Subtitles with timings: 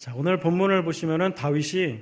[0.00, 2.00] 자, 오늘 본문을 보시면은 다윗이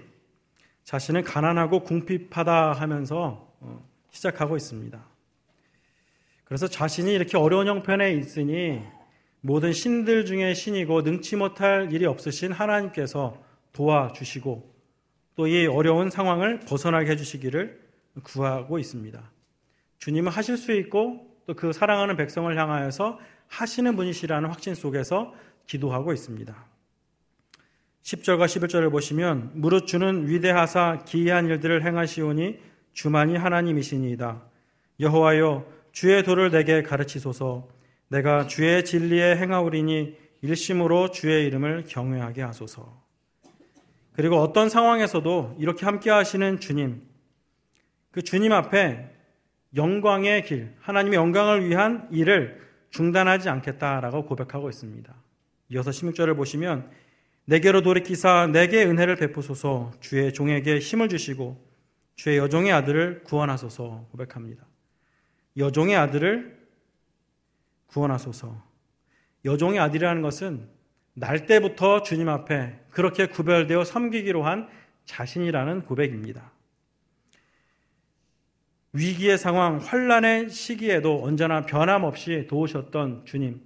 [0.84, 5.04] 자신은 가난하고 궁핍하다 하면서 어, 시작하고 있습니다.
[6.44, 8.80] 그래서 자신이 이렇게 어려운 형편에 있으니
[9.40, 13.42] 모든 신들 중에 신이고 능치 못할 일이 없으신 하나님께서
[13.72, 14.74] 도와주시고
[15.34, 17.80] 또 이 어려운 상황을 벗어나게 해주시기를
[18.22, 19.28] 구하고 있습니다.
[19.98, 23.18] 주님은 하실 수 있고 또 그 사랑하는 백성을 향하여서
[23.48, 25.34] 하시는 분이시라는 확신 속에서
[25.66, 26.77] 기도하고 있습니다.
[28.02, 32.58] 10절과 11절을 보시면 무릇 주는 위대하사 기이한 일들을 행하시오니
[32.92, 34.42] 주만이 하나님이시니이다.
[35.00, 37.68] 여호와여 주의 도를 내게 가르치소서
[38.08, 43.02] 내가 주의 진리에 행하오리니 일심으로 주의 이름을 경외하게 하소서.
[44.12, 47.02] 그리고 어떤 상황에서도 이렇게 함께 하시는 주님,
[48.10, 49.14] 그 주님 앞에
[49.76, 52.60] 영광의 길, 하나님의 영광을 위한 일을
[52.90, 55.14] 중단하지 않겠다라고 고백하고 있습니다.
[55.70, 56.90] 이어서 16절을 보시면
[57.48, 61.66] 내게로 돌이키사 내게 은혜를 베푸소서 주의 종에게 힘을 주시고
[62.14, 64.66] 주의 여종의 아들을 구원하소서 고백합니다.
[65.56, 66.58] 여종의 아들을
[67.86, 68.62] 구원하소서.
[69.46, 70.68] 여종의 아들이라는 것은
[71.14, 74.68] 날 때부터 주님 앞에 그렇게 구별되어 섬기기로 한
[75.06, 76.52] 자신이라는 고백입니다.
[78.92, 83.62] 위기의 상황, 환란의 시기에도 언제나 변함없이 도우셨던 주님.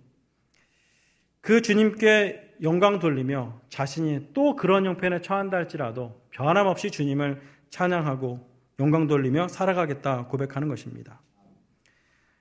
[1.40, 9.48] 그 주님께 영광 돌리며 자신이 또 그런 형편에 처한다 할지라도 변함없이 주님을 찬양하고 영광 돌리며
[9.48, 11.20] 살아가겠다 고백하는 것입니다.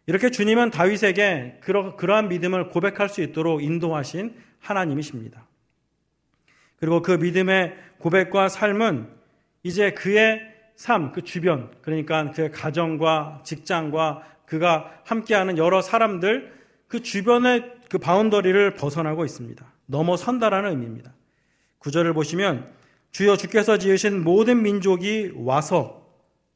[0.08, 5.48] 이렇게 주님은 다윗에게 그러, 그러한 믿음을 고백할 수 있도록 인도하신 하나님이십니다.
[6.78, 9.08] 그리고 그 믿음의 고백과 삶은
[9.64, 10.42] 이제 그의
[10.76, 16.52] 삶, 그 주변, 그러니까 그의 가정과 직장과 그가 함께하는 여러 사람들,
[16.88, 19.71] 그 주변의 그 바운더리를 벗어나고 있습니다.
[19.92, 21.14] 넘어선다라는 의미입니다.
[21.80, 22.72] 구절을 보시면
[23.12, 26.08] 주여 주께서 지으신 모든 민족이 와서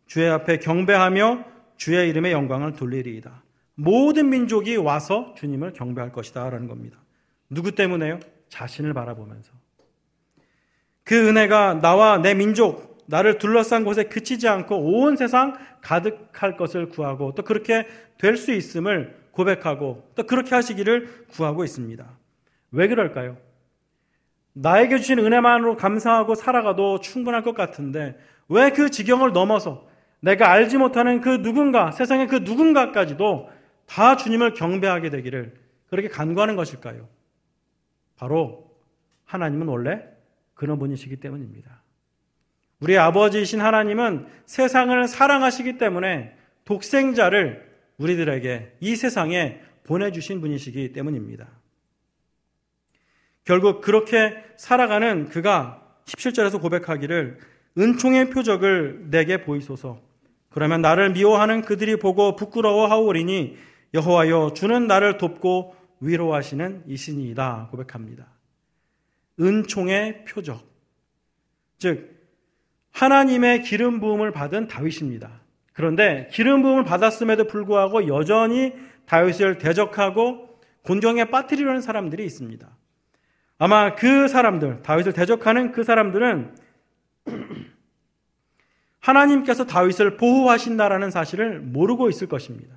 [0.07, 1.43] 주의 앞에 경배하며
[1.77, 3.43] 주의 이름의 영광을 돌리리이다.
[3.75, 6.49] 모든 민족이 와서 주님을 경배할 것이다.
[6.49, 6.97] 라는 겁니다.
[7.49, 8.19] 누구 때문에요?
[8.49, 9.51] 자신을 바라보면서.
[11.03, 17.35] 그 은혜가 나와 내 민족, 나를 둘러싼 곳에 그치지 않고 온 세상 가득할 것을 구하고
[17.35, 17.85] 또 그렇게
[18.17, 22.24] 될 수 있음을 고백하고 또 그렇게 하시기를 구하고 있습니다.
[22.75, 23.37] 왜 그럴까요?
[24.53, 29.87] 나에게 주신 은혜만으로 감사하고 살아가도 충분할 것 같은데 왜 그 지경을 넘어서
[30.19, 33.49] 내가 알지 못하는 그 누군가, 세상의 그 누군가까지도
[33.85, 35.53] 다 주님을 경배하게 되기를
[35.89, 37.07] 그렇게 간구하는 것일까요?
[38.17, 38.71] 바로
[39.25, 40.03] 하나님은 원래
[40.53, 41.81] 그런 분이시기 때문입니다.
[42.79, 47.65] 우리 아버지이신 하나님은 세상을 사랑하시기 때문에 독생자를
[47.97, 51.47] 우리들에게 이 세상에 보내주신 분이시기 때문입니다.
[53.45, 57.39] 결국 그렇게 살아가는 그가 17절에서 고백하기를
[57.77, 60.01] 은총의 표적을 내게 보이소서.
[60.49, 63.57] 그러면 나를 미워하는 그들이 보고 부끄러워하오리니
[63.93, 68.27] 여호와여 주는 나를 돕고 위로하시는 이신이다 고백합니다.
[69.39, 70.63] 은총의 표적.
[71.77, 72.15] 즉
[72.91, 75.41] 하나님의 기름 부음을 받은 다윗입니다.
[75.73, 78.73] 그런데 기름 부음을 받았음에도 불구하고 여전히
[79.05, 82.69] 다윗을 대적하고 곤경에 빠뜨리려는 사람들이 있습니다.
[83.57, 86.55] 아마 그 사람들, 다윗을 대적하는 그 사람들은
[88.99, 92.75] 하나님께서 다윗을 보호하신다라는 사실을 모르고 있을 것입니다.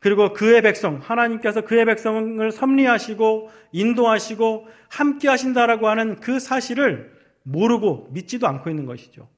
[0.00, 7.12] 그리고 그의 백성, 하나님께서 그의 백성을 섭리하시고 인도하시고 함께 하신다라고 하는 그 사실을
[7.42, 9.28] 모르고 믿지도 않고 있는 것이죠.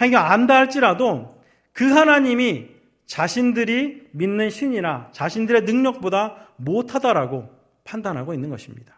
[0.00, 1.40] 행여 안다 할지라도
[1.72, 2.68] 그 하나님이
[3.06, 7.48] 자신들이 믿는 신이나 자신들의 능력보다 못하다라고
[7.84, 8.97] 판단하고 있는 것입니다.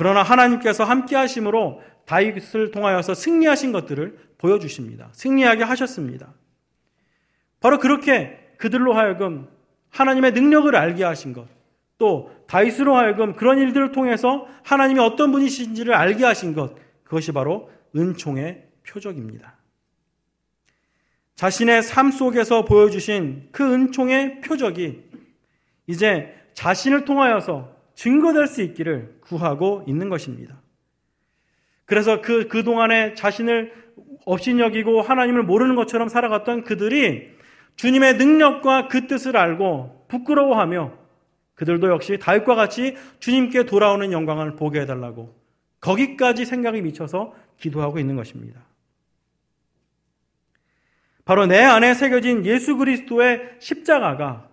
[0.00, 5.10] 그러나 하나님께서 함께 하심으로 다윗을 통하여서 승리하신 것들을 보여주십니다.
[5.12, 6.32] 승리하게 하셨습니다.
[7.60, 9.46] 바로 그렇게 그들로 하여금
[9.90, 11.46] 하나님의 능력을 알게 하신 것,
[11.98, 16.74] 또 다윗으로 하여금 그런 일들을 통해서 하나님이 어떤 분이신지를 알게 하신 것,
[17.04, 19.58] 그것이 바로 은총의 표적입니다.
[21.34, 25.10] 자신의 삶 속에서 보여주신 그 은총의 표적이
[25.86, 30.58] 이제 자신을 통하여서 증거될 수 있기를 구하고 있는 것입니다.
[31.84, 33.74] 그래서 그, 그동안에 자신을
[34.24, 37.28] 업신여기고 하나님을 모르는 것처럼 살아갔던 그들이
[37.76, 40.94] 주님의 능력과 그 뜻을 알고 부끄러워하며
[41.56, 45.38] 그들도 역시 다윗과 같이 주님께 돌아오는 영광을 보게 해달라고
[45.80, 48.62] 거기까지 생각이 미쳐서 기도하고 있는 것입니다.
[51.26, 54.48] 바로 내 안에 새겨진 예수 그리스도의 십자가가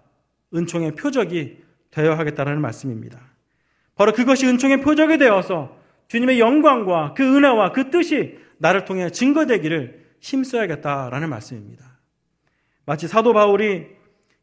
[0.53, 3.26] 은총의 표적이 되어야 하겠다는 말씀입니다.
[3.97, 5.75] 바로 그것이 은총의 표적이 되어서
[6.07, 11.85] 주님의 영광과 그 은혜와 그 뜻이 나를 통해 증거되기를 힘써야겠다라는 말씀입니다.
[12.85, 13.87] 마치 사도 바울이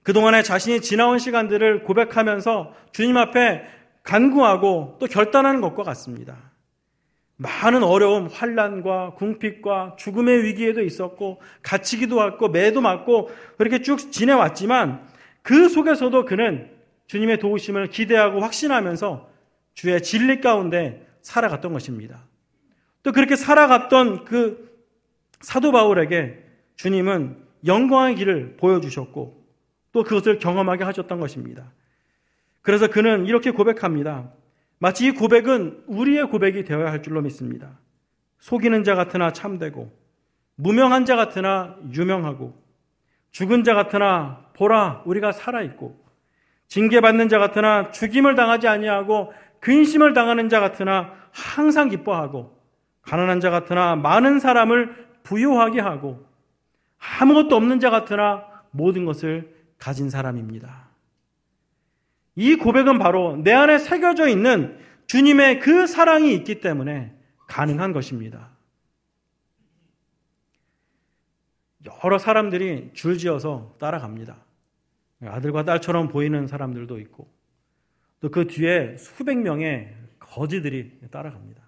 [0.03, 3.65] 그동안에 자신이 지나온 시간들을 고백하면서 주님 앞에
[4.03, 6.53] 간구하고 또 결단하는 것과 같습니다.
[7.37, 15.07] 많은 어려움, 환란과 궁핍과 죽음의 위기에도 있었고 갇히기도 했고 매도 맞고 그렇게 쭉 지내왔지만
[15.43, 16.71] 그 속에서도 그는
[17.07, 19.34] 주님의 도우심을 기대하고 확신하면서
[19.75, 22.25] 주의 진리 가운데 살아갔던 것입니다.
[23.03, 24.73] 또 그렇게 살아갔던 그
[25.41, 26.43] 사도 바울에게
[26.77, 29.45] 주님은 영광의 길을 보여주셨고
[29.93, 31.71] 또 그것을 경험하게 하셨던 것입니다.
[32.63, 34.31] 그래서 그는 이렇게 고백합니다.
[34.79, 37.79] 마치 이 고백은 우리의 고백이 되어야 할 줄로 믿습니다.
[38.41, 39.91] 속이는 자 같으나 참되고,
[40.57, 42.61] 무명한 자 같으나 유명하고,
[43.31, 46.03] 죽은 자 같으나 보라 우리가 살아 있고,
[46.69, 49.33] 징계받는 자 같으나 죽임을 당하지 아니하고
[49.65, 52.55] 근심을 당하는 자 같으나 항상 기뻐하고
[53.01, 56.27] 가난한 자 같으나 많은 사람을 부유하게 하고
[57.19, 60.91] 아무것도 없는 자 같으나 모든 것을 가진 사람입니다.
[62.37, 67.15] 이 고백은 바로 내 안에 새겨져 있는 주님의 그 사랑이 있기 때문에
[67.47, 68.51] 가능한 것입니다.
[72.05, 74.37] 여러 사람들이 줄지어서 따라갑니다.
[75.25, 77.33] 아들과 딸처럼 보이는 사람들도 있고,
[78.25, 81.63] 또 그 뒤에 수백 명의 거지들이 따라갑니다.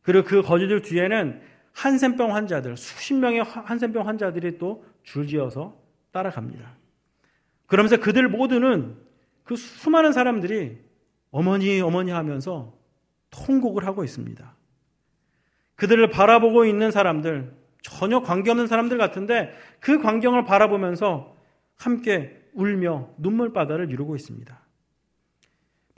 [0.00, 1.40] 그리고 그 거지들 뒤에는
[1.72, 5.76] 한센병 환자들, 수십 명의 한센병 환자들이 또 줄지어서
[6.12, 6.76] 따라갑니다.
[7.66, 8.96] 그러면서 그들 모두는
[9.42, 10.78] 그 수많은 사람들이
[11.32, 12.78] 어머니, 어머니 하면서
[13.30, 14.54] 통곡을 하고 있습니다.
[15.74, 17.52] 그들을 바라보고 있는 사람들,
[17.82, 21.36] 전혀 관계없는 사람들 같은데 그 광경을 바라보면서
[21.74, 24.69] 함께 울며 눈물바다를 이루고 있습니다.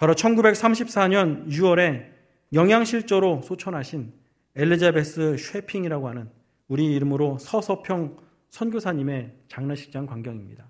[0.03, 2.09] 바로 1934년 6월에
[2.53, 4.13] 영양실조로 소천하신
[4.57, 6.29] 엘리자베스 쉐핑이라고 하는
[6.67, 8.17] 우리 이름으로 서서평
[8.51, 10.69] 선교사님의 장례식장 광경입니다.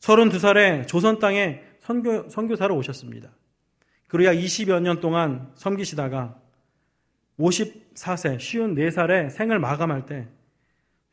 [0.00, 3.30] 32살에 조선 땅에 선교, 선교사로 오셨습니다.
[4.08, 6.38] 그리고 약 20여 년 동안 섬기시다가
[7.38, 10.28] 54세, 54살에 생을 마감할 때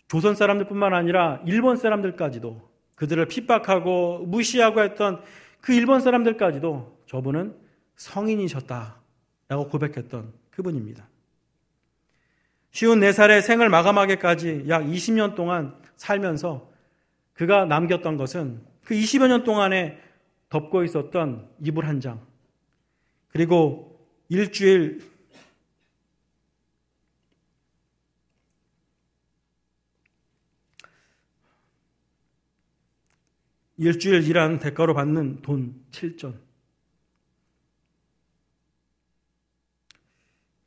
[0.09, 5.21] 조선 사람들뿐만 아니라 일본 사람들까지도 그들을 핍박하고 무시하고 했던
[5.61, 7.55] 그 일본 사람들까지도 저분은
[7.95, 11.07] 성인이셨다라고 고백했던 그분입니다.
[12.71, 16.69] 쉬운 4살의 생을 마감하기까지 약 20년 동안 살면서
[17.33, 19.99] 그가 남겼던 것은 그 20여 년 동안에
[20.49, 22.21] 덮고 있었던 이불 한 장,
[23.29, 25.01] 그리고 일주일
[33.77, 36.35] 일주일 일한 대가로 받는 돈 7전.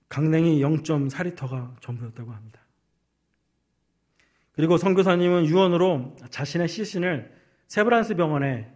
[0.09, 2.61] 강냉이 0.4리터가 전부였다고 합니다.
[4.53, 7.35] 그리고 선교사님은 유언으로 자신의 시신을
[7.69, 8.73] 세브란스 병원에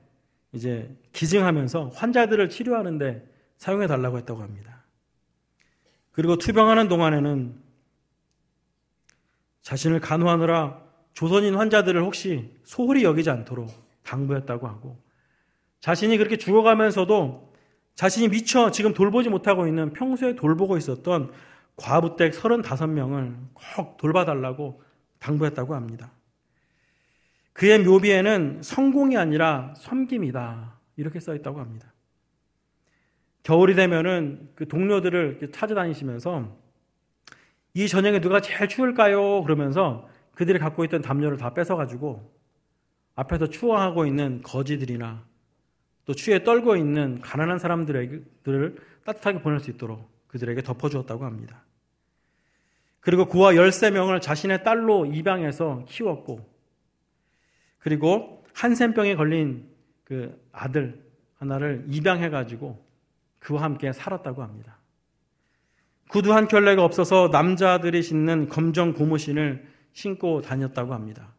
[0.53, 4.85] 이제 기증하면서 환자들을 치료하는데 사용해 달라고 했다고 합니다.
[6.13, 7.61] 그리고 투병하는 동안에는
[9.63, 10.81] 자신을 간호하느라
[11.13, 15.03] 조선인 환자들을 혹시 소홀히 여기지 않도록 당부했다고 하고
[15.81, 17.53] 자신이 그렇게 죽어가면서도
[17.95, 21.33] 자신이 미처 지금 돌보지 못하고 있는 평소에 돌보고 있었던
[21.77, 23.37] 과부댁 35명을
[23.77, 24.83] 꼭 돌봐달라고
[25.19, 26.13] 당부했다고 합니다.
[27.53, 30.79] 그의 묘비에는 성공이 아니라 섬김이다.
[30.97, 31.93] 이렇게 써 있다고 합니다.
[33.43, 36.57] 겨울이 되면은 그 동료들을 찾아다니시면서
[37.75, 39.43] 이 저녁에 누가 제일 추울까요?
[39.43, 42.34] 그러면서 그들이 갖고 있던 담요를 다 뺏어가지고
[43.15, 45.25] 앞에서 추워하고 있는 거지들이나
[46.05, 51.65] 또 추위에 떨고 있는 가난한 사람들을 따뜻하게 보낼 수 있도록 그들에게 덮어주었다고 합니다.
[53.01, 56.41] 그리고 그와 13명을 자신의 딸로 입양해서 키웠고,
[57.79, 59.69] 그리고 한센병에 걸린
[60.05, 61.05] 그 아들
[61.37, 62.83] 하나를 입양해가지고
[63.39, 64.79] 그와 함께 살았다고 합니다.
[66.09, 71.34] 구두 한 켤레가 없어서 남자들이 신는 검정 고무신을 신고 다녔다고 합니다.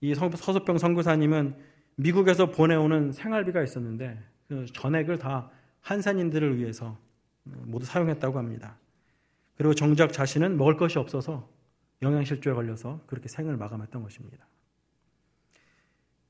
[0.00, 1.54] 이 서수병 선교사님은
[1.96, 5.50] 미국에서 보내오는 생활비가 있었는데 그 전액을 다
[5.80, 6.96] 한산인들을 위해서
[7.42, 8.76] 모두 사용했다고 합니다.
[9.56, 11.48] 그리고 정작 자신은 먹을 것이 없어서
[12.02, 14.46] 영양실조에 걸려서 그렇게 생을 마감했던 것입니다.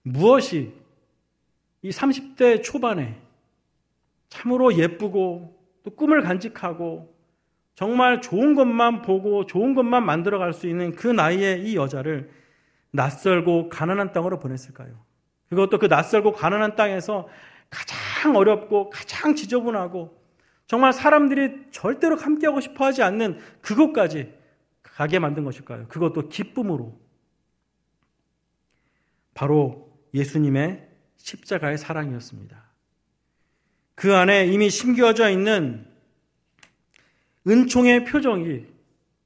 [0.02, 0.72] 무엇이
[1.82, 3.20] 이 30대 초반에
[4.28, 7.14] 참으로 예쁘고 또 꿈을 간직하고
[7.74, 12.30] 정말 좋은 것만 보고 좋은 것만 만들어 갈 수 있는 그 나이에 이 여자를
[12.90, 14.94] 낯설고 가난한 땅으로 보냈을까요?
[15.48, 17.28] 그것도 그 낯설고 가난한 땅에서
[17.70, 20.16] 가장 어렵고 가장 지저분하고
[20.66, 24.34] 정말 사람들이 절대로 함께하고 싶어 하지 않는 그곳까지
[24.82, 25.88] 가게 만든 것일까요?
[25.88, 26.98] 그것도 기쁨으로.
[29.34, 32.64] 바로 예수님의 십자가의 사랑이었습니다.
[33.94, 35.86] 그 안에 이미 심겨져 있는
[37.46, 38.66] 은총의 표정이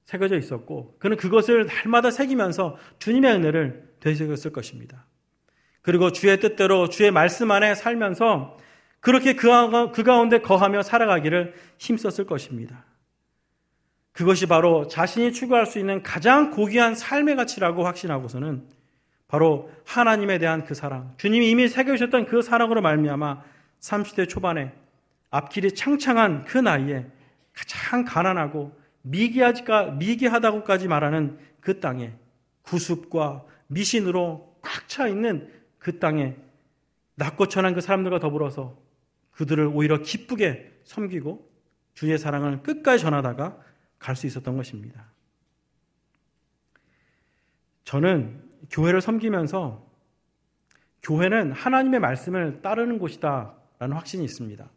[0.04, 5.06] 새겨져 있었고, 그는 그것을 날마다 새기면서 주님의 은혜를 되새겼을 것입니다.
[5.80, 8.56] 그리고 주의 뜻대로 주의 말씀 안에 살면서
[9.00, 9.48] 그렇게 그,
[9.92, 12.84] 그 가운데 거하며 살아가기를 힘썼을 것입니다.
[14.12, 18.68] 그것이 바로 자신이 추구할 수 있는 가장 고귀한 삶의 가치라고 확신하고서는
[19.26, 23.42] 바로 하나님에 대한 그 사랑, 주님이 이미 새겨주셨던 그 사랑으로 말미암아
[23.80, 24.72] 30대 초반에
[25.30, 27.06] 앞길이 창창한 그 나이에
[27.54, 32.14] 가장 가난하고 미개하지까 미개하다고까지 말하는 그 땅에
[32.62, 36.36] 구습과 미신으로 꽉 차 있는 그 땅에
[37.16, 38.78] 낮고 천한 그 사람들과 더불어서
[39.32, 41.50] 그들을 오히려 기쁘게 섬기고
[41.94, 43.58] 주의 사랑을 끝까지 전하다가
[43.98, 45.06] 갈 수 있었던 것입니다.
[47.84, 49.86] 저는 교회를 섬기면서
[51.02, 54.68] 교회는 하나님의 말씀을 따르는 곳이다 라는 확신이 있습니다.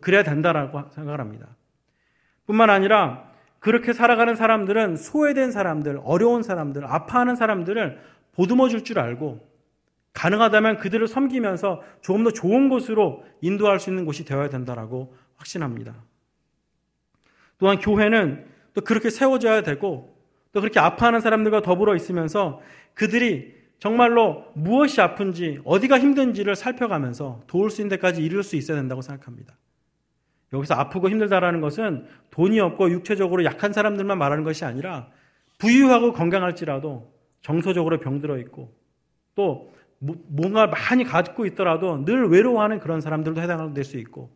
[0.00, 1.56] 그래야 된다라고 생각을 합니다.
[2.46, 7.98] 뿐만 아니라 그렇게 살아가는 사람들은 소외된 사람들, 어려운 사람들, 아파하는 사람들을
[8.32, 9.40] 보듬어 줄 줄 알고
[10.12, 15.94] 가능하다면 그들을 섬기면서 조금 더 좋은 곳으로 인도할 수 있는 곳이 되어야 된다라고 확신합니다.
[17.58, 20.16] 또한 교회는 또 그렇게 세워져야 되고
[20.52, 22.60] 또 그렇게 아파하는 사람들과 더불어 있으면서
[22.94, 29.02] 그들이 정말로 무엇이 아픈지 어디가 힘든지를 살펴가면서 도울 수 있는 데까지 이룰 수 있어야 된다고
[29.02, 29.54] 생각합니다.
[30.56, 35.08] 여기서 아프고 힘들다라는 것은 돈이 없고 육체적으로 약한 사람들만 말하는 것이 아니라
[35.58, 38.74] 부유하고 건강할지라도 정서적으로 병들어 있고
[39.34, 44.30] 또 뭔가 많이 가지고 있더라도 늘 외로워하는 그런 사람들도 해당될 수 있고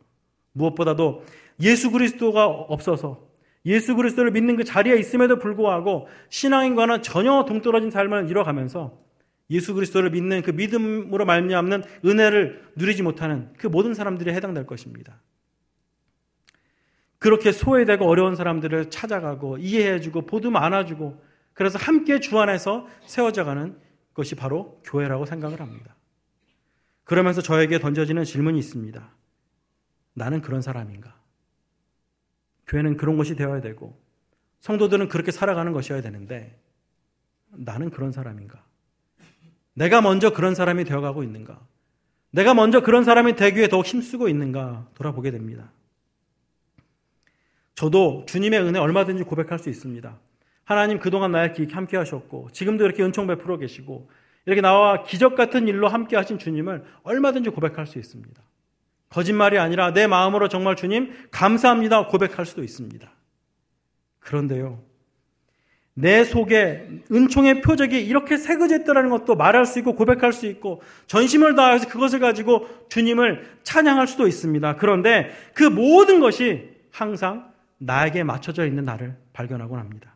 [0.53, 1.25] 무엇보다도
[1.61, 3.29] 예수 그리스도가 없어서
[3.67, 8.99] 예수 그리스도를 믿는 그 자리에 있음에도 불구하고 신앙인과는 전혀 동떨어진 삶을 이뤄가면서
[9.50, 15.21] 예수 그리스도를 믿는 그 믿음으로 말미암는 은혜를 누리지 못하는 그 모든 사람들이 해당될 것입니다.
[17.21, 21.23] 그렇게 소외되고 어려운 사람들을 찾아가고 이해해주고 보듬 안아주고
[21.53, 23.79] 그래서 함께 주 안에서 세워져가는
[24.15, 25.95] 것이 바로 교회라고 생각을 합니다.
[27.05, 29.15] 그러면서 저에게 던져지는 질문이 있습니다.
[30.15, 31.15] 나는 그런 사람인가?
[32.67, 34.00] 교회는 그런 것이 되어야 되고
[34.61, 36.59] 성도들은 그렇게 살아가는 것이어야 되는데
[37.50, 38.65] 나는 그런 사람인가?
[39.75, 41.61] 내가 먼저 그런 사람이 되어가고 있는가?
[42.31, 45.71] 내가 먼저 그런 사람이 되기 위해 더욱 힘쓰고 있는가 돌아보게 됩니다.
[47.81, 50.15] 저도 주님의 은혜 얼마든지 고백할 수 있습니다.
[50.65, 54.11] 하나님 그동안 나에게 함께 하셨고 지금도 이렇게 은총 베풀어 계시고
[54.45, 58.39] 이렇게 나와 기적 같은 일로 함께 하신 주님을 얼마든지 고백할 수 있습니다.
[59.09, 63.11] 거짓말이 아니라 내 마음으로 정말 주님 감사합니다 고백할 수도 있습니다.
[64.19, 64.83] 그런데요.
[65.95, 71.89] 내 속에 은총의 표적이 이렇게 새겨졌다는 것도 말할 수 있고 고백할 수 있고 전심을 다해서
[71.89, 74.77] 그것을 가지고 주님을 찬양할 수도 있습니다.
[74.77, 77.50] 그런데 그 모든 것이 항상
[77.81, 80.15] 나에게 맞춰져 있는 나를 발견하곤 합니다.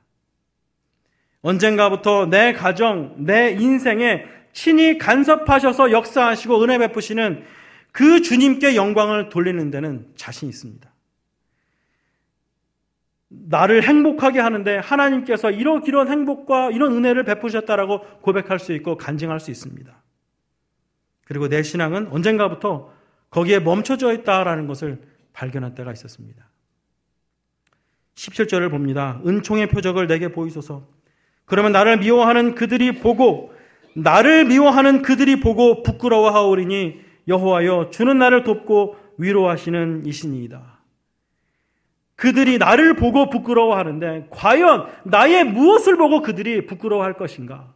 [1.42, 7.44] 언젠가부터 내 가정, 내 인생에 친히 간섭하셔서 역사하시고 은혜 베푸시는
[7.92, 10.90] 그 주님께 영광을 돌리는 데는 자신 있습니다.
[13.28, 19.50] 나를 행복하게 하는데 하나님께서 이런 이런 행복과 이런 은혜를 베푸셨다라고 고백할 수 있고 간증할 수
[19.50, 19.92] 있습니다.
[21.24, 22.92] 그리고 내 신앙은 언젠가부터
[23.30, 25.02] 거기에 멈춰져 있다라는 것을
[25.32, 26.48] 발견한 때가 있었습니다.
[28.14, 29.20] 17절을 봅니다.
[29.26, 30.86] 은총의 표적을 내게 보이소서.
[31.44, 33.52] 그러면 나를 미워하는 그들이 보고
[33.94, 40.74] 나를 미워하는 그들이 보고 부끄러워하오리니 여호와여 주는 나를 돕고 위로하시는 이신이이다.
[42.16, 47.72] 그들이 나를 보고 부끄러워하는데 과연 나의 무엇을 보고 그들이 부끄러워할 것인가?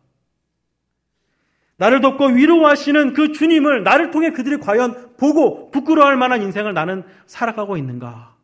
[1.76, 7.76] 나를 돕고 위로하시는 그 주님을 나를 통해 그들이 과연 보고 부끄러워할 만한 인생을 나는 살아가고
[7.76, 8.37] 있는가?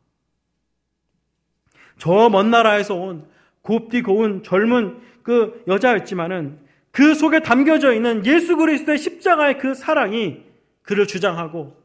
[1.98, 3.26] 저 먼 나라에서 온
[3.62, 6.58] 곱디 고운 젊은 그 여자였지만은
[6.90, 10.42] 그 속에 담겨져 있는 예수 그리스도의 십자가의 그 사랑이
[10.82, 11.76] 그를 주장하고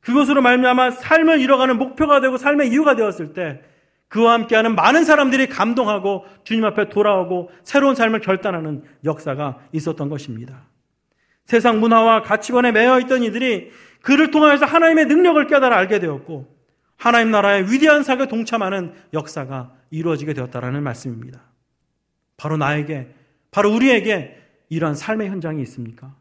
[0.00, 3.60] 그것으로 말미암아 삶을 이뤄가는 목표가 되고 삶의 이유가 되었을 때
[4.08, 10.64] 그와 함께하는 많은 사람들이 감동하고 주님 앞에 돌아오고 새로운 삶을 결단하는 역사가 있었던 것입니다.
[11.44, 13.70] 세상 문화와 가치관에 매여 있던 이들이
[14.02, 16.59] 그를 통하여서 하나님의 능력을 깨달아 알게 되었고
[17.00, 21.40] 하나님 나라의 위대한 사에 동참하는 역사가 이루어지게 되었다라는 말씀입니다.
[22.36, 23.14] 바로 나에게,
[23.50, 24.38] 바로 우리에게
[24.68, 26.14] 이러한 삶의 현장이 있습니까?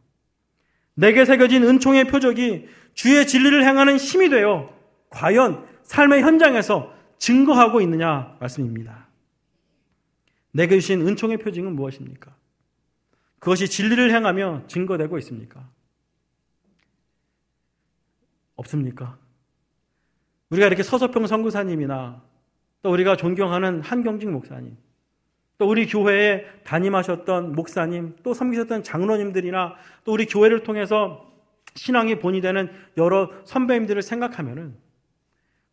[0.93, 4.73] 내게 새겨진 은총의 표적이 주의 진리를 행하는 힘이 되어
[5.09, 9.09] 과연 삶의 현장에서 증거하고 있느냐 말씀입니다.
[10.53, 12.33] 내게 주신 은총의 표징은 무엇입니까?
[13.39, 15.69] 그것이 진리를 행하며 증거되고 있습니까?
[18.55, 19.17] 없습니까?
[20.49, 22.21] 우리가 이렇게 서서평 선교사님이나
[22.81, 24.77] 또 우리가 존경하는 한경직 목사님,
[25.57, 29.75] 또 우리 교회에 담임하셨던 목사님, 또 섬기셨던 장로님들이나
[30.05, 31.29] 또 우리 교회를 통해서
[31.75, 34.75] 신앙이 본이 되는 여러 선배님들을 생각하면은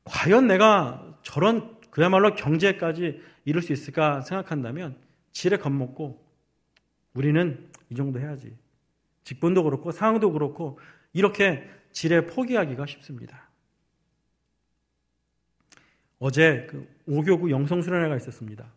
[0.05, 4.97] 과연 내가 저런 그야말로 경제까지 이룰 수 있을까 생각한다면
[5.33, 6.23] 지레 겁먹고
[7.15, 8.57] 우리는 이 정도 해야지.
[9.25, 10.79] 직분도 그렇고 상황도 그렇고
[11.13, 13.46] 이렇게 지레 포기하기가 쉽습니다.
[16.19, 18.73] 어제 그 5교구 영성수련회가 있었습니다.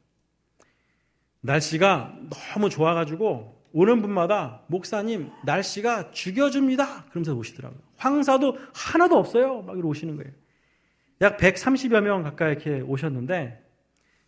[1.41, 7.05] 날씨가 너무 좋아가지고 오는 분마다 목사님 날씨가 죽여줍니다.
[7.05, 7.79] 그러면서 오시더라고요.
[7.97, 9.61] 황사도 하나도 없어요.
[9.61, 10.31] 막 이러 오시는 거예요.
[11.21, 13.65] 약 130여 명 가까이 이렇게 오셨는데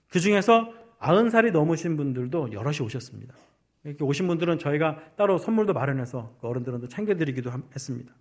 [0.09, 3.33] 그 중에서 90살이 넘으신 분들도 여럿이 오셨습니다.
[3.83, 8.13] 이렇게 오신 분들은 저희가 따로 선물도 마련해서 그 어른들은 챙겨드리기도 했습니다.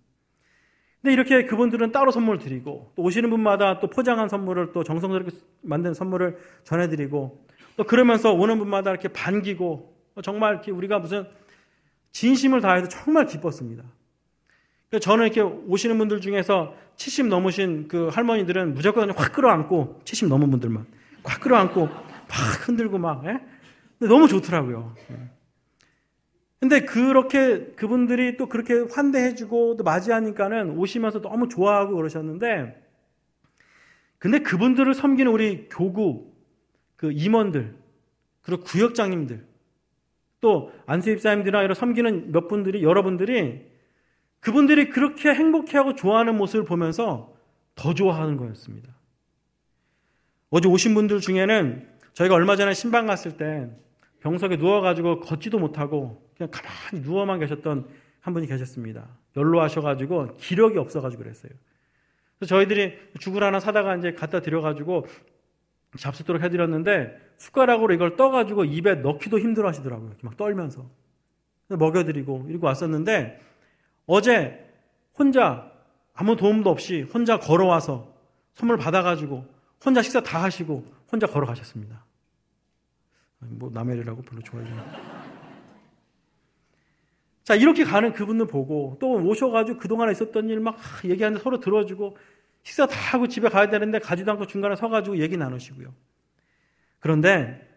[1.01, 5.93] 근데 이렇게 그분들은 따로 선물 드리고 또 오시는 분마다 또 포장한 선물을 또 정성스럽게 만든
[5.93, 7.45] 선물을 전해드리고
[7.77, 11.27] 또 그러면서 오는 분마다 이렇게 반기고 정말 이렇게 우리가 무슨
[12.11, 13.83] 진심을 다해서 정말 기뻤습니다.
[15.01, 20.85] 저는 이렇게 오시는 분들 중에서 70 넘으신 그 할머니들은 무조건 확 끌어안고 70 넘은 분들만
[21.23, 23.39] 확 끌어안고 막 흔들고 막 예?
[23.97, 24.93] 근데 너무 좋더라고요.
[25.11, 25.40] 예.
[26.61, 32.79] 근데 그렇게 그분들이 또 그렇게 환대해주고 또 맞이하니까는 오시면서 너무 좋아하고 그러셨는데
[34.19, 36.31] 근데 그분들을 섬기는 우리 교구
[36.95, 37.75] 그 임원들
[38.43, 39.43] 그리고 구역장님들
[40.39, 43.65] 또 안수입사님들이나 이런 섬기는 몇 분들이 여러분들이
[44.39, 47.35] 그분들이 그렇게 행복해하고 좋아하는 모습을 보면서
[47.73, 48.95] 더 좋아하는 거였습니다.
[50.51, 53.67] 어제 오신 분들 중에는 저희가 얼마 전에 신방 갔을 때
[54.19, 57.87] 병석에 누워가지고 걷지도 못하고 그냥 가만히 누워만 계셨던
[58.21, 59.07] 한 분이 계셨습니다.
[59.37, 61.51] 연로하셔가지고 기력이 없어가지고 그랬어요.
[62.39, 65.05] 그래서 저희들이 죽을 하나 사다가 이제 갖다 드려가지고
[65.97, 70.09] 잡수도록 해드렸는데 숟가락으로 이걸 떠가지고 입에 넣기도 힘들어 하시더라고요.
[70.09, 70.89] 이렇게 막 떨면서.
[71.69, 73.39] 먹여드리고 이러고 왔었는데
[74.05, 74.69] 어제
[75.17, 75.71] 혼자
[76.13, 78.13] 아무 도움도 없이 혼자 걸어와서
[78.53, 79.45] 선물 받아가지고
[79.85, 82.03] 혼자 식사 다 하시고 혼자 걸어가셨습니다.
[83.39, 85.20] 뭐 남의 일이라고 별로 좋아하지 않아요.
[87.43, 92.17] 자, 이렇게 가는 그분을 보고 또 오셔가지고 그동안에 있었던 일 막 얘기하는데 서로 들어주고
[92.63, 95.93] 식사 다 하고 집에 가야 되는데 가지도 않고 중간에 서가지고 얘기 나누시고요.
[96.99, 97.67] 그런데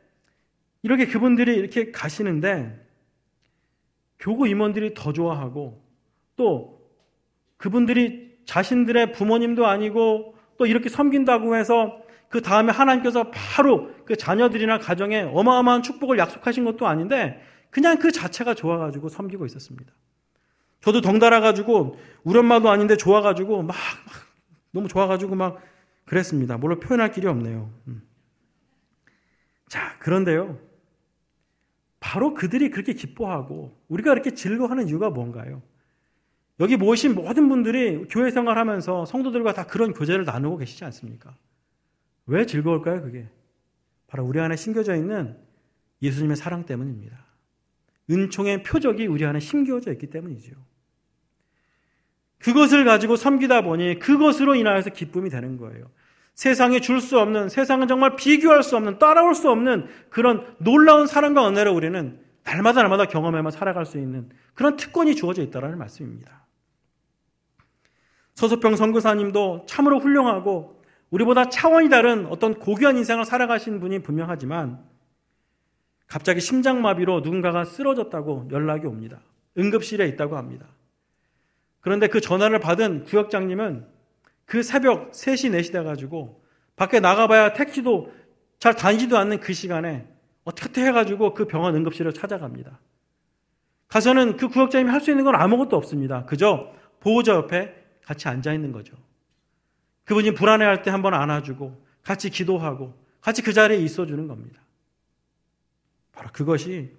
[0.82, 2.84] 이렇게 그분들이 이렇게 가시는데
[4.18, 5.82] 교구 임원들이 더 좋아하고
[6.36, 6.82] 또
[7.56, 15.22] 그분들이 자신들의 부모님도 아니고 또 이렇게 섬긴다고 해서 그 다음에 하나님께서 바로 그 자녀들이나 가정에
[15.22, 17.40] 어마어마한 축복을 약속하신 것도 아닌데
[17.74, 19.92] 그냥 그 자체가 좋아가지고 섬기고 있었습니다.
[20.80, 24.14] 저도 덩달아가지고 우리 엄마도 아닌데 좋아가지고 막, 막
[24.70, 25.60] 너무 좋아가지고 막
[26.04, 26.56] 그랬습니다.
[26.56, 27.72] 물론 표현할 길이 없네요.
[27.88, 28.00] 음.
[29.68, 30.60] 자, 그런데요.
[31.98, 35.60] 바로 그들이 그렇게 기뻐하고 우리가 이렇게 즐거워하는 이유가 뭔가요?
[36.60, 41.36] 여기 모이신 모든 분들이 교회 생활하면서 성도들과 다 그런 교제를 나누고 계시지 않습니까?
[42.26, 43.28] 왜 즐거울까요, 그게?
[44.06, 45.36] 바로 우리 안에 심겨져 있는
[46.02, 47.33] 예수님의 사랑 때문입니다.
[48.10, 50.52] 은총의 표적이 우리 안에 심겨져 있기 때문이죠.
[52.38, 55.90] 그것을 가지고 섬기다 보니 그것으로 인하여서 기쁨이 되는 거예요.
[56.34, 61.48] 세상에 줄 수 없는, 세상은 정말 비교할 수 없는, 따라올 수 없는 그런 놀라운 사랑과
[61.48, 66.44] 은혜를 우리는 날마다 날마다 경험하며 살아갈 수 있는 그런 특권이 주어져 있다는 말씀입니다.
[68.34, 74.82] 서소평 선교사님도 참으로 훌륭하고 우리보다 차원이 다른 어떤 고귀한 인생을 살아가신 분이 분명하지만
[76.06, 79.20] 갑자기 심장마비로 누군가가 쓰러졌다고 연락이 옵니다.
[79.58, 80.66] 응급실에 있다고 합니다.
[81.80, 83.86] 그런데 그 전화를 받은 구역장님은
[84.46, 86.42] 그 새벽 3시, 4시 돼가지고
[86.76, 88.12] 밖에 나가봐야 택시도
[88.58, 90.06] 잘 다니지도 않는 그 시간에
[90.44, 92.80] 어떻게 해가지고 그 병원 응급실을 찾아갑니다.
[93.88, 96.24] 가서는 그 구역장님이 할 수 있는 건 아무것도 없습니다.
[96.24, 98.96] 그저 보호자 옆에 같이 앉아 있는 거죠.
[100.04, 104.60] 그분이 불안해할 때 한번 안아주고 같이 기도하고 같이 그 자리에 있어주는 겁니다.
[106.14, 106.92] 바로 그것이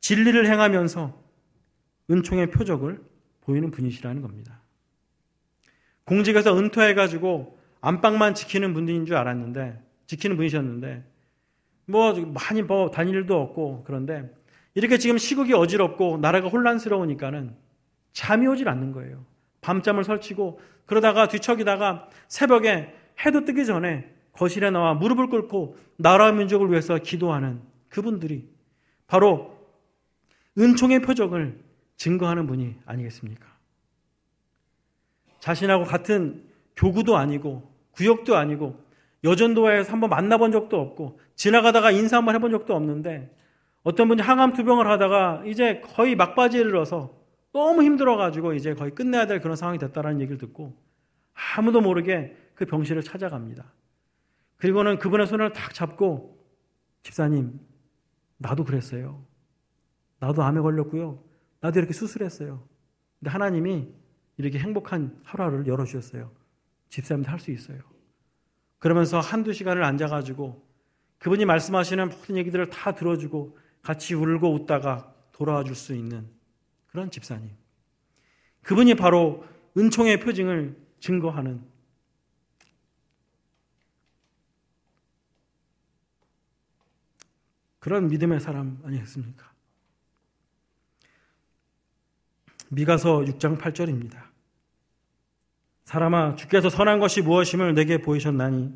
[0.00, 1.22] 진리를 행하면서
[2.10, 3.02] 은총의 표적을
[3.42, 4.60] 보이는 분이시라는 겁니다.
[6.04, 11.04] 공직에서 은퇴해가지고 안방만 지키는 분인 줄 알았는데, 지키는 분이셨는데,
[11.86, 14.30] 뭐, 많이 뭐, 다닐 일도 없고, 그런데,
[14.74, 17.54] 이렇게 지금 시국이 어지럽고, 나라가 혼란스러우니까는
[18.12, 19.24] 잠이 오질 않는 거예요.
[19.60, 26.98] 밤잠을 설치고, 그러다가 뒤척이다가 새벽에 해도 뜨기 전에 거실에 나와 무릎을 꿇고 나라 민족을 위해서
[26.98, 28.48] 기도하는 그분들이
[29.06, 29.54] 바로
[30.58, 31.60] 은총의 표적을
[31.96, 33.46] 증거하는 분이 아니겠습니까?
[35.40, 36.44] 자신하고 같은
[36.76, 38.82] 교구도 아니고 구역도 아니고
[39.24, 43.34] 여전도에서 한번 만나본 적도 없고 지나가다가 인사 한번 해본 적도 없는데
[43.82, 47.14] 어떤 분이 항암 투병을 하다가 이제 거의 막바지에 이르러서
[47.52, 50.74] 너무 힘들어가지고 이제 거의 끝내야 될 그런 상황이 됐다라는 얘기를 듣고
[51.56, 53.64] 아무도 모르게 그 병실을 찾아갑니다.
[54.56, 56.38] 그리고는 그분의 손을 탁 잡고
[57.02, 57.60] 집사님
[58.44, 59.24] 나도 그랬어요.
[60.18, 61.18] 나도 암에 걸렸고요.
[61.60, 62.62] 나도 이렇게 수술했어요.
[63.18, 63.88] 근데 하나님이
[64.36, 66.30] 이렇게 행복한 하루를 열어주셨어요.
[66.90, 67.78] 집사님도 할 수 있어요.
[68.78, 70.62] 그러면서 한두 시간을 앉아가지고
[71.18, 76.28] 그분이 말씀하시는 모든 얘기들을 다 들어주고 같이 울고 웃다가 돌아와 줄 수 있는
[76.88, 77.50] 그런 집사님.
[78.60, 79.44] 그분이 바로
[79.78, 81.62] 은총의 표징을 증거하는
[87.84, 89.44] 그런 믿음의 사람 아니겠습니까?
[92.70, 94.22] 미가서 6장 8절입니다.
[95.84, 98.72] 사람아 주께서 선한 것이 무엇임을 내게 보이셨나니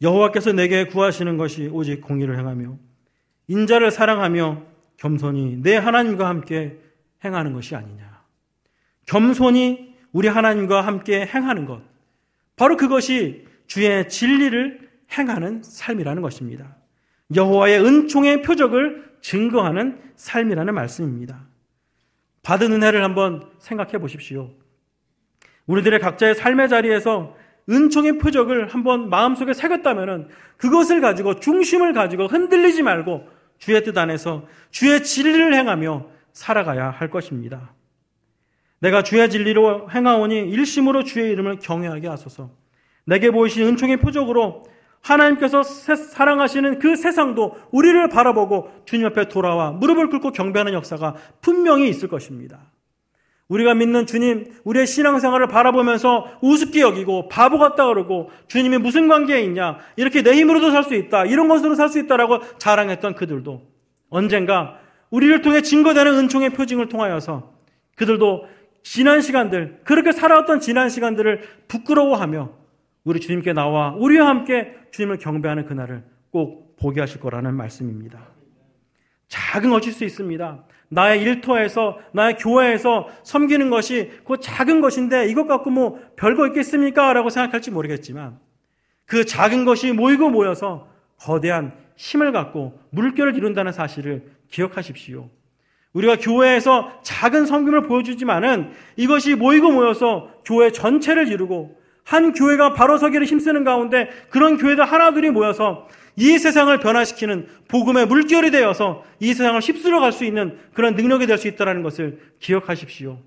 [0.00, 2.78] 여호와께서 내게 구하시는 것이 오직 공의를 행하며
[3.48, 4.62] 인자를 사랑하며
[4.96, 6.80] 겸손히 내 하나님과 함께
[7.26, 8.22] 행하는 것이 아니냐.
[9.04, 11.82] 겸손히 우리 하나님과 함께 행하는 것.
[12.56, 16.74] 바로 그것이 주의 진리를 행하는 삶이라는 것입니다.
[17.34, 21.46] 여호와의 은총의 표적을 증거하는 삶이라는 말씀입니다.
[22.42, 24.52] 받은 은혜를 한번 생각해 보십시오.
[25.66, 27.34] 우리들의 각자의 삶의 자리에서
[27.68, 35.02] 은총의 표적을 한번 마음속에 새겼다면 그것을 가지고 중심을 가지고 흔들리지 말고 주의 뜻 안에서 주의
[35.02, 37.74] 진리를 행하며 살아가야 할 것입니다.
[38.78, 42.50] 내가 주의 진리로 행하오니 일심으로 주의 이름을 경외하게 하소서.
[43.04, 44.64] 내게 보이신 은총의 표적으로
[45.06, 52.08] 하나님께서 사랑하시는 그 세상도 우리를 바라보고 주님 앞에 돌아와 무릎을 꿇고 경배하는 역사가 분명히 있을
[52.08, 52.72] 것입니다.
[53.48, 59.78] 우리가 믿는 주님, 우리의 신앙생활을 바라보면서 우습게 여기고 바보 같다 그러고 주님이 무슨 관계에 있냐,
[59.94, 63.62] 이렇게 내 힘으로도 살 수 있다, 이런 것으로 살 수 있다라고 자랑했던 그들도
[64.10, 67.52] 언젠가 우리를 통해 증거되는 은총의 표징을 통하여서
[67.94, 68.46] 그들도
[68.82, 72.65] 지난 시간들, 그렇게 살아왔던 지난 시간들을 부끄러워하며
[73.06, 78.18] 우리 주님께 나와 우리와 함께 주님을 경배하는 그날을 꼭 보게 하실 거라는 말씀입니다.
[79.28, 80.64] 작은 것일 수 있습니다.
[80.88, 87.12] 나의 일터에서, 나의 교회에서 섬기는 것이 그 작은 것인데 이것 갖고 뭐 별거 있겠습니까?
[87.12, 88.40] 라고 생각할지 모르겠지만
[89.04, 95.30] 그 작은 것이 모이고 모여서 거대한 힘을 갖고 물결을 이룬다는 사실을 기억하십시오.
[95.92, 103.26] 우리가 교회에서 작은 성김을 보여주지만은 이것이 모이고 모여서 교회 전체를 이루고 한 교회가 바로 서기를
[103.26, 109.98] 힘쓰는 가운데 그런 교회들 하나둘이 모여서 이 세상을 변화시키는 복음의 물결이 되어서 이 세상을 휩쓸어
[110.00, 113.18] 갈 수 있는 그런 능력이 될 수 있다는 것을 기억하십시오.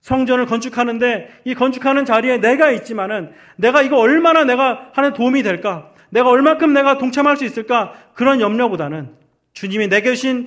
[0.00, 5.90] 성전을 건축하는데 이 건축하는 자리에 내가 있지만은 내가 이거 얼마나 내가 하는 도움이 될까?
[6.10, 7.94] 내가 얼마큼 내가 동참할 수 있을까?
[8.14, 9.10] 그런 염려보다는
[9.54, 10.46] 주님이 내게 주신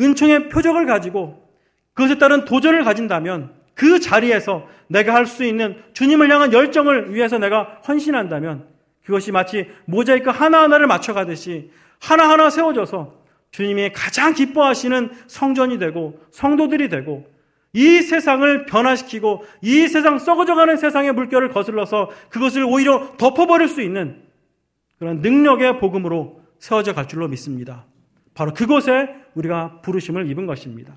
[0.00, 1.46] 은총의 표적을 가지고
[1.94, 7.80] 그것에 따른 도전을 가진다면 그 자리에서 내가 할 수 있는 주님을 향한 열정을 위해서 내가
[7.86, 8.66] 헌신한다면
[9.04, 13.14] 그것이 마치 모자이크 하나하나를 맞춰가듯이 하나하나 세워져서
[13.52, 17.26] 주님이 가장 기뻐하시는 성전이 되고 성도들이 되고
[17.72, 24.22] 이 세상을 변화시키고 이 세상 썩어져가는 세상의 물결을 거슬러서 그것을 오히려 덮어버릴 수 있는
[24.98, 27.84] 그런 능력의 복음으로 세워져 갈 줄로 믿습니다.
[28.34, 30.94] 바로 그곳에 우리가 부르심을 입은 것입니다.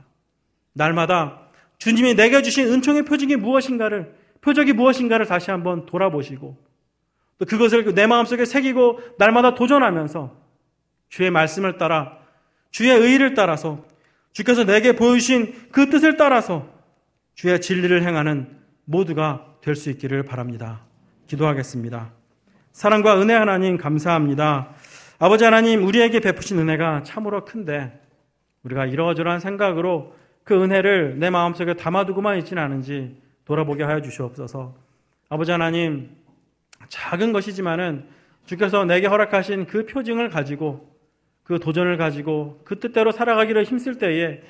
[0.74, 1.49] 날마다
[1.80, 6.58] 주님이 내게 주신 은총의 표적이 무엇인가를 표적이 무엇인가를 다시 한번 돌아보시고
[7.40, 10.36] 또 그것을 내 마음속에 새기고 날마다 도전하면서
[11.10, 12.20] 주의 말씀을 따라
[12.70, 13.84] 주의 의를 따라서
[14.34, 16.70] 주께서 내게 보여주신 그 뜻을 따라서
[17.34, 20.82] 주의 진리를 행하는 모두가 될 수 있기를 바랍니다.
[21.28, 22.12] 기도하겠습니다.
[22.72, 24.74] 사랑과 은혜 하나님 감사합니다.
[25.20, 28.00] 아버지 하나님 우리에게 베푸신 은혜가 참으로 큰데
[28.64, 30.16] 우리가 이러저러한 생각으로
[30.50, 34.74] 그 은혜를 내 마음속에 담아두고만 있지는 않은지 돌아보게 하여 주시옵소서.
[35.30, 36.10] 아버지 하나님
[36.88, 38.08] 작은 것이지만은
[38.48, 40.90] 주께서 내게 허락하신 그 표징을 가지고
[41.44, 44.42] 그 도전을 가지고 그 뜻대로 살아가기를 힘쓸 때에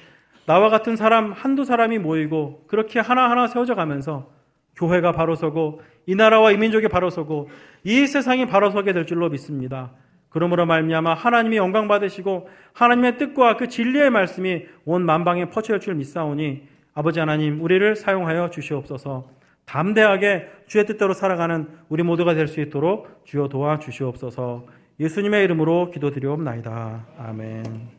[0.46, 4.32] 나와 같은 사람 한두 사람이 모이고 그렇게 하나하나 세워져 가면서
[4.78, 7.50] 교회가 바로 서고 이 나라와 이 민족이 바로 서고
[7.84, 9.92] 이 세상이 바로 서게 될 줄로 믿습니다.
[10.30, 16.68] 그러므로 말미암아 하나님이 영광 받으시고 하나님의 뜻과 그 진리의 말씀이 온 만방에 퍼져질 줄 믿사오니
[16.94, 19.28] 아버지 하나님 우리를 사용하여 주시옵소서.
[19.65, 24.65] 담대하게 주의 뜻대로 살아가는 우리 모두가 될 수 있도록 주여 도와 주시옵소서.
[25.00, 27.06] 예수님의 이름으로 기도드리옵나이다.
[27.18, 27.89] 아멘.